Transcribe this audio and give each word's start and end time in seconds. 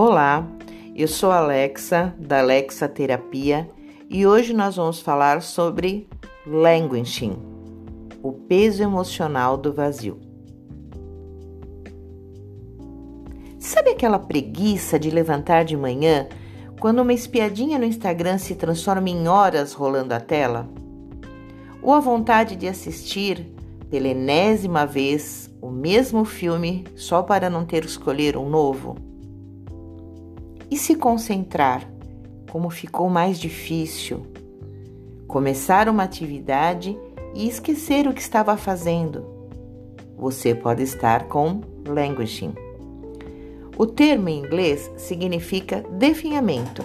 Olá, 0.00 0.46
eu 0.94 1.08
sou 1.08 1.32
Alexa 1.32 2.14
da 2.20 2.38
Alexa 2.38 2.88
Terapia 2.88 3.68
e 4.08 4.24
hoje 4.24 4.54
nós 4.54 4.76
vamos 4.76 5.00
falar 5.00 5.42
sobre 5.42 6.08
languishing, 6.46 7.36
o 8.22 8.30
peso 8.30 8.80
emocional 8.80 9.56
do 9.56 9.72
vazio. 9.72 10.20
Sabe 13.58 13.90
aquela 13.90 14.20
preguiça 14.20 15.00
de 15.00 15.10
levantar 15.10 15.64
de 15.64 15.76
manhã 15.76 16.28
quando 16.78 17.02
uma 17.02 17.12
espiadinha 17.12 17.76
no 17.76 17.84
Instagram 17.84 18.38
se 18.38 18.54
transforma 18.54 19.10
em 19.10 19.26
horas 19.26 19.72
rolando 19.72 20.14
a 20.14 20.20
tela? 20.20 20.68
Ou 21.82 21.92
a 21.92 21.98
vontade 21.98 22.54
de 22.54 22.68
assistir 22.68 23.52
pela 23.90 24.06
enésima 24.06 24.86
vez 24.86 25.52
o 25.60 25.68
mesmo 25.68 26.24
filme 26.24 26.84
só 26.94 27.20
para 27.20 27.50
não 27.50 27.64
ter 27.64 27.80
que 27.80 27.88
escolher 27.88 28.36
um 28.36 28.48
novo? 28.48 29.07
E 30.70 30.76
se 30.76 30.94
concentrar, 30.94 31.88
como 32.50 32.70
ficou 32.70 33.08
mais 33.08 33.38
difícil. 33.38 34.26
Começar 35.26 35.88
uma 35.88 36.02
atividade 36.02 36.98
e 37.34 37.48
esquecer 37.48 38.06
o 38.06 38.14
que 38.14 38.20
estava 38.20 38.56
fazendo. 38.56 39.24
Você 40.16 40.54
pode 40.54 40.82
estar 40.82 41.28
com 41.28 41.60
languishing. 41.86 42.54
O 43.76 43.86
termo 43.86 44.28
em 44.28 44.40
inglês 44.40 44.90
significa 44.96 45.84
definhamento, 45.92 46.82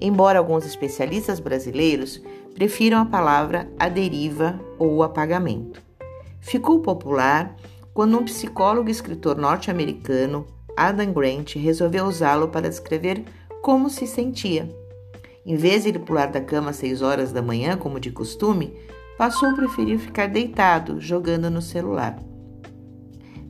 embora 0.00 0.38
alguns 0.38 0.66
especialistas 0.66 1.40
brasileiros 1.40 2.20
prefiram 2.54 2.98
a 2.98 3.06
palavra 3.06 3.70
a 3.78 3.88
deriva 3.88 4.60
ou 4.78 5.02
apagamento. 5.02 5.82
Ficou 6.40 6.80
popular 6.80 7.56
quando 7.94 8.18
um 8.18 8.24
psicólogo 8.24 8.88
e 8.88 8.92
escritor 8.92 9.38
norte-americano 9.38 10.46
Adam 10.76 11.12
Grant 11.12 11.54
resolveu 11.56 12.04
usá-lo 12.06 12.48
para 12.48 12.68
descrever 12.68 13.24
como 13.62 13.88
se 13.88 14.06
sentia. 14.06 14.68
Em 15.46 15.56
vez 15.56 15.82
de 15.82 15.90
ele 15.90 15.98
pular 15.98 16.26
da 16.26 16.40
cama 16.40 16.70
às 16.70 16.76
seis 16.76 17.02
horas 17.02 17.32
da 17.32 17.42
manhã, 17.42 17.76
como 17.76 18.00
de 18.00 18.10
costume, 18.10 18.74
passou 19.16 19.50
a 19.50 19.54
preferir 19.54 19.98
ficar 19.98 20.28
deitado, 20.28 21.00
jogando 21.00 21.50
no 21.50 21.62
celular. 21.62 22.18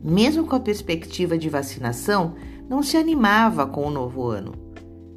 Mesmo 0.02 0.47
com 0.47 0.56
a 0.56 0.61
perspectiva 0.61 1.39
de 1.39 1.48
vacinação, 1.48 2.34
não 2.69 2.83
se 2.83 2.97
animava 2.97 3.67
com 3.67 3.86
o 3.86 3.91
novo 3.91 4.27
ano. 4.28 4.52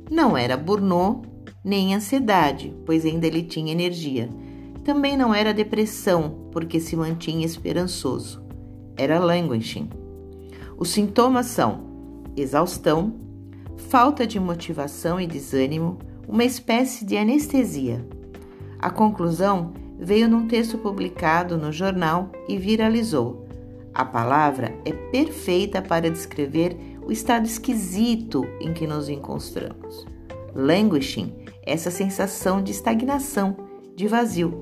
Não 0.09 0.37
era 0.37 0.55
burnout 0.55 1.27
nem 1.63 1.93
ansiedade, 1.93 2.73
pois 2.85 3.03
ainda 3.03 3.27
ele 3.27 3.43
tinha 3.43 3.73
energia. 3.73 4.29
Também 4.85 5.17
não 5.17 5.35
era 5.35 5.53
depressão, 5.53 6.47
porque 6.51 6.79
se 6.79 6.95
mantinha 6.95 7.45
esperançoso. 7.45 8.41
Era 8.95 9.19
languishing. 9.19 9.89
Os 10.77 10.89
sintomas 10.89 11.47
são 11.47 11.86
exaustão, 12.37 13.15
falta 13.89 14.25
de 14.25 14.39
motivação 14.39 15.19
e 15.19 15.27
desânimo, 15.27 15.97
uma 16.27 16.43
espécie 16.43 17.05
de 17.05 17.17
anestesia. 17.17 18.05
A 18.79 18.89
conclusão 18.89 19.73
veio 19.99 20.29
num 20.29 20.47
texto 20.47 20.77
publicado 20.77 21.57
no 21.57 21.71
jornal 21.71 22.31
e 22.47 22.57
viralizou. 22.57 23.47
A 23.93 24.05
palavra 24.05 24.77
é 24.85 24.91
perfeita 24.91 25.81
para 25.81 26.11
descrever 26.11 26.77
o 27.03 27.11
estado 27.11 27.45
esquisito 27.45 28.45
em 28.59 28.73
que 28.73 28.85
nos 28.85 29.09
encontramos. 29.09 30.05
Languishing, 30.53 31.33
essa 31.63 31.89
sensação 31.89 32.61
de 32.61 32.71
estagnação, 32.71 33.55
de 33.95 34.07
vazio. 34.07 34.53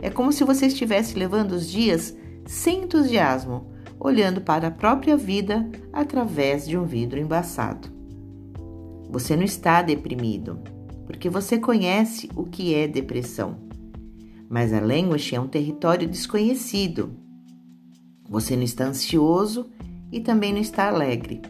É 0.00 0.10
como 0.10 0.32
se 0.32 0.44
você 0.44 0.66
estivesse 0.66 1.18
levando 1.18 1.52
os 1.52 1.68
dias 1.68 2.16
sem 2.44 2.84
entusiasmo, 2.84 3.66
olhando 3.98 4.40
para 4.40 4.68
a 4.68 4.70
própria 4.70 5.16
vida 5.16 5.68
através 5.92 6.66
de 6.66 6.76
um 6.76 6.84
vidro 6.84 7.18
embaçado. 7.18 7.88
Você 9.10 9.36
não 9.36 9.44
está 9.44 9.82
deprimido, 9.82 10.58
porque 11.06 11.30
você 11.30 11.58
conhece 11.58 12.28
o 12.34 12.44
que 12.44 12.74
é 12.74 12.86
depressão. 12.86 13.56
Mas 14.48 14.72
a 14.72 14.80
language 14.80 15.34
é 15.34 15.40
um 15.40 15.48
território 15.48 16.08
desconhecido. 16.08 17.16
Você 18.28 18.56
não 18.56 18.62
está 18.62 18.84
ansioso 18.84 19.70
e 20.10 20.20
também 20.20 20.52
não 20.52 20.60
está 20.60 20.88
alegre. 20.88 21.40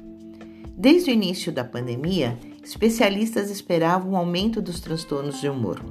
Desde 0.77 1.11
o 1.11 1.13
início 1.13 1.51
da 1.51 1.65
pandemia, 1.65 2.39
especialistas 2.63 3.51
esperavam 3.51 4.13
um 4.13 4.17
aumento 4.17 4.61
dos 4.61 4.81
transtornos 4.81 5.41
de 5.41 5.49
humor. 5.49 5.83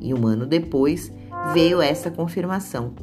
E 0.00 0.12
um 0.12 0.26
ano 0.26 0.46
depois 0.46 1.12
veio 1.52 1.80
essa 1.80 2.10
confirmação 2.10 2.94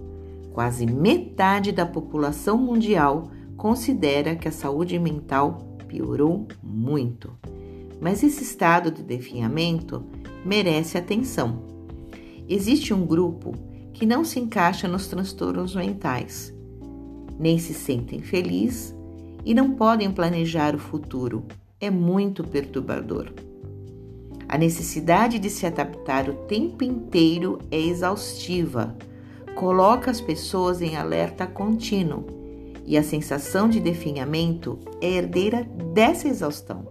Quase 0.56 0.86
metade 0.86 1.74
da 1.74 1.86
população 1.86 2.58
mundial 2.58 3.30
considera 3.58 4.38
que 4.38 4.48
a 4.48 4.52
saúde 4.54 4.98
mental 4.98 5.76
piorou 5.86 6.48
muito. 6.64 7.38
Mas 8.00 8.24
esse 8.24 8.42
estado 8.42 8.90
de 8.90 9.04
definhamento 9.04 10.06
merece 10.46 10.98
atenção. 10.98 11.62
Existe 12.48 12.94
um 12.94 13.06
grupo 13.06 13.52
que 13.92 14.06
não 14.06 14.24
se 14.24 14.40
encaixa 14.40 14.88
nos 14.88 15.08
transtornos 15.08 15.76
mentais, 15.76 16.54
nem 17.38 17.60
se 17.60 17.74
sentem 17.74 18.22
felizes 18.22 18.96
e 19.44 19.54
não 19.54 19.72
podem 19.72 20.10
planejar 20.10 20.74
o 20.74 20.80
futuro. 20.80 21.44
É 21.82 21.90
muito 21.90 22.46
perturbador. 22.46 23.34
A 24.48 24.58
necessidade 24.58 25.38
de 25.38 25.50
se 25.50 25.66
adaptar 25.66 26.30
o 26.30 26.34
tempo 26.46 26.82
inteiro 26.82 27.60
é 27.70 27.78
exaustiva 27.78 28.96
coloca 29.56 30.12
as 30.12 30.20
pessoas 30.20 30.82
em 30.82 30.98
alerta 30.98 31.48
contínuo 31.48 32.26
e 32.86 32.98
a 32.98 33.04
sensação 33.04 33.68
de 33.68 33.80
definhamento 33.80 34.78
é 35.02 35.10
herdeira 35.10 35.64
dessa 35.94 36.28
exaustão. 36.28 36.88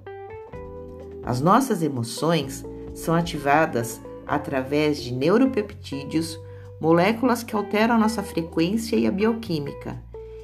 As 1.22 1.40
nossas 1.40 1.82
emoções 1.82 2.64
são 2.94 3.14
ativadas 3.14 4.00
através 4.26 5.00
de 5.00 5.12
neuropeptídeos, 5.12 6.38
moléculas 6.80 7.42
que 7.42 7.54
alteram 7.54 7.98
nossa 7.98 8.22
frequência 8.22 8.96
e 8.96 9.06
a 9.06 9.10
bioquímica, 9.10 10.02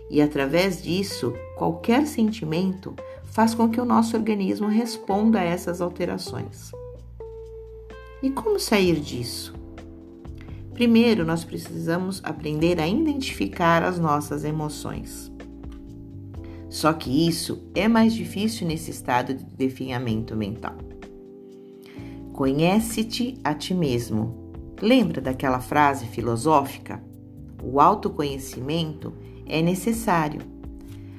e 0.09 0.20
através 0.20 0.82
disso, 0.82 1.32
qualquer 1.56 2.06
sentimento 2.06 2.94
faz 3.25 3.54
com 3.54 3.69
que 3.69 3.80
o 3.80 3.84
nosso 3.84 4.16
organismo 4.16 4.69
responda 4.69 5.41
a 5.41 5.44
essas 5.44 5.80
alterações. 5.80 6.72
E 8.22 8.30
como 8.30 8.59
sair 8.59 9.00
disso? 9.00 9.59
Primeiro, 10.80 11.26
nós 11.26 11.44
precisamos 11.44 12.22
aprender 12.24 12.80
a 12.80 12.88
identificar 12.88 13.82
as 13.82 13.98
nossas 13.98 14.44
emoções. 14.44 15.30
Só 16.70 16.91
que 16.94 17.28
isso 17.28 17.62
é 17.74 17.86
mais 17.86 18.14
difícil 18.14 18.66
nesse 18.66 18.91
estado 18.91 19.34
de 19.34 19.44
definhamento 19.44 20.34
mental. 20.34 20.78
Conhece-te 22.32 23.36
a 23.44 23.52
ti 23.52 23.74
mesmo. 23.74 24.54
Lembra 24.80 25.20
daquela 25.20 25.60
frase 25.60 26.06
filosófica? 26.06 27.04
O 27.62 27.78
autoconhecimento 27.78 29.12
é 29.44 29.60
necessário. 29.60 30.41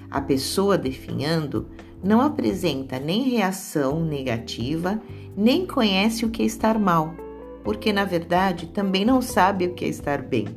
A 0.10 0.22
pessoa 0.22 0.76
definhando 0.76 1.70
não 2.04 2.20
apresenta 2.20 3.00
nem 3.00 3.30
reação 3.30 4.04
negativa, 4.04 5.00
nem 5.38 5.68
conhece 5.68 6.26
o 6.26 6.32
que 6.32 6.42
é 6.42 6.46
estar 6.46 6.80
mal 6.80 7.14
porque 7.64 7.94
na 7.94 8.06
verdade 8.06 8.68
também 8.68 9.06
não 9.06 9.22
sabe 9.22 9.66
o 9.66 9.74
que 9.74 9.86
é 9.86 9.88
estar 9.88 10.22
bem. 10.22 10.48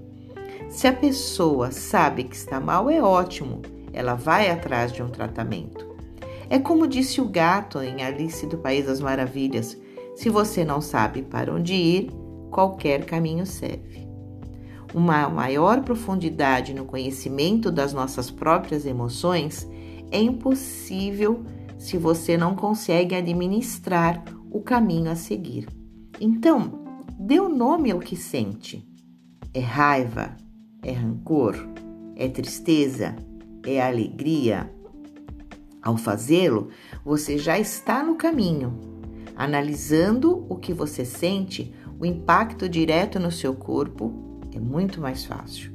Se 0.69 0.87
a 0.87 0.93
pessoa 0.93 1.71
sabe 1.71 2.25
que 2.25 2.35
está 2.35 2.59
mal, 2.59 2.91
é 2.91 3.01
ótimo, 3.01 3.63
ela 3.93 4.15
vai 4.15 4.51
atrás 4.51 4.93
de 4.93 5.03
um 5.03 5.09
tratamento. 5.09 5.87
É 6.51 6.59
como 6.59 6.87
disse 6.87 7.21
o 7.21 7.29
gato 7.29 7.81
em 7.81 8.03
Alice 8.03 8.47
do 8.47 8.59
País 8.59 8.87
das 8.87 9.01
Maravilhas: 9.01 9.79
se 10.15 10.29
você 10.29 10.65
não 10.65 10.81
sabe 10.81 11.23
para 11.23 11.53
onde 11.53 11.75
ir, 11.75 12.11
qualquer 12.51 13.05
caminho 13.05 13.47
serve. 13.47 14.07
Uma 14.93 15.29
maior 15.29 15.83
profundidade 15.83 16.73
no 16.73 16.85
conhecimento 16.85 17.71
das 17.71 17.93
nossas 17.93 18.31
próprias 18.31 18.87
emoções 18.87 19.69
é 20.11 20.21
impossível 20.21 21.43
se 21.79 21.99
você 21.99 22.37
não 22.37 22.55
consegue 22.55 23.15
administrar 23.15 24.23
o 24.51 24.61
caminho 24.61 25.11
a 25.11 25.17
seguir. 25.17 25.67
Então, 26.21 26.84
Um 27.19 27.49
nome 27.49 27.93
ao 27.93 28.01
que 28.01 28.17
sente. 28.17 28.87
É 29.55 29.61
raiva? 29.61 30.37
É 30.83 30.91
rancor? 30.91 31.55
É 32.17 32.29
tristeza? 32.29 33.15
É 33.65 33.81
alegria? 33.81 34.69
Ao 35.81 35.97
fazê-lo, 35.97 36.71
você 37.05 37.39
já 37.39 37.59
está 37.59 38.03
no 38.03 38.17
caminho. 38.17 38.79
Analisando 39.37 40.45
o 40.49 40.57
que 40.57 40.73
você 40.73 41.05
sente, 41.05 41.73
o 42.01 42.05
impacto 42.05 42.69
direto 42.69 43.21
no 43.21 43.31
seu 43.31 43.55
corpo 43.55 44.41
é 44.53 44.59
muito 44.59 45.01
mais 45.01 45.25
fácil. 45.25 45.73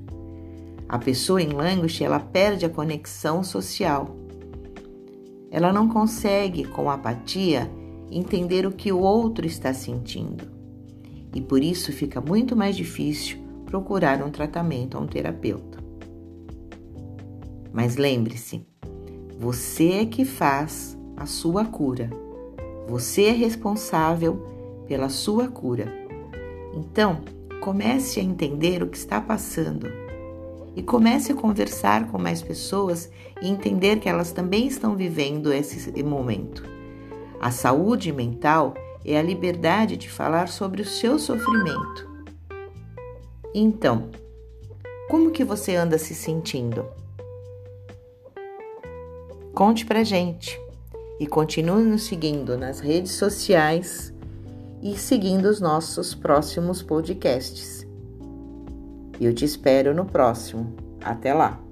A 0.89 0.99
pessoa 0.99 1.41
em 1.41 1.49
language, 1.49 2.03
ela 2.03 2.19
perde 2.19 2.65
a 2.65 2.69
conexão 2.69 3.43
social. 3.43 4.15
Ela 5.49 5.71
não 5.71 5.87
consegue, 5.87 6.65
com 6.65 6.89
apatia, 6.89 7.71
entender 8.11 8.65
o 8.65 8.71
que 8.71 8.91
o 8.91 8.99
outro 8.99 9.47
está 9.47 9.73
sentindo 9.73 10.58
e 11.33 11.41
por 11.41 11.63
isso 11.63 11.91
fica 11.91 12.19
muito 12.19 12.55
mais 12.55 12.75
difícil 12.75 13.37
procurar 13.65 14.23
um 14.23 14.31
tratamento 14.31 14.97
a 14.97 15.01
um 15.01 15.07
terapeuta. 15.07 15.77
Mas 17.71 17.97
lembre-se, 17.97 18.65
você 19.39 19.91
é 19.91 20.05
que 20.05 20.25
faz 20.25 20.97
a 21.15 21.25
sua 21.25 21.65
cura. 21.65 22.09
Você 22.87 23.25
é 23.25 23.31
responsável 23.31 24.83
pela 24.87 25.09
sua 25.09 25.47
cura. 25.47 25.87
Então, 26.73 27.21
comece 27.61 28.19
a 28.19 28.23
entender 28.23 28.81
o 28.81 28.87
que 28.87 28.97
está 28.97 29.21
passando 29.21 29.87
e 30.75 30.81
comece 30.81 31.31
a 31.31 31.35
conversar 31.35 32.07
com 32.07 32.17
mais 32.17 32.41
pessoas 32.41 33.11
e 33.41 33.47
entender 33.47 33.99
que 33.99 34.09
elas 34.09 34.31
também 34.31 34.67
estão 34.67 34.95
vivendo 34.95 35.53
esse 35.53 36.03
momento. 36.03 36.63
A 37.39 37.51
saúde 37.51 38.11
mental 38.11 38.73
é 39.03 39.17
a 39.17 39.21
liberdade 39.21 39.97
de 39.97 40.09
falar 40.09 40.47
sobre 40.47 40.81
o 40.81 40.85
seu 40.85 41.17
sofrimento. 41.17 42.09
Então, 43.53 44.09
como 45.09 45.31
que 45.31 45.43
você 45.43 45.75
anda 45.75 45.97
se 45.97 46.13
sentindo? 46.13 46.85
Conte 49.53 49.85
pra 49.85 50.03
gente 50.03 50.59
e 51.19 51.27
continue 51.27 51.83
nos 51.83 52.03
seguindo 52.03 52.57
nas 52.57 52.79
redes 52.79 53.13
sociais 53.13 54.13
e 54.81 54.97
seguindo 54.97 55.45
os 55.45 55.59
nossos 55.59 56.15
próximos 56.15 56.81
podcasts. 56.81 57.85
Eu 59.19 59.33
te 59.33 59.43
espero 59.43 59.93
no 59.93 60.05
próximo. 60.05 60.73
Até 61.01 61.33
lá! 61.33 61.68